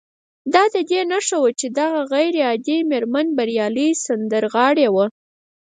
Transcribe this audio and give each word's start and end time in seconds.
دا 0.53 0.63
د 0.73 0.75
دې 0.89 1.01
نښه 1.11 1.37
وه 1.41 1.51
چې 1.59 1.67
دغه 1.79 1.99
غير 2.11 2.33
عادي 2.47 2.77
مېرمن 2.91 3.27
بريالۍ 3.37 3.89
سندرغاړې 4.05 4.87
وه 4.95 5.05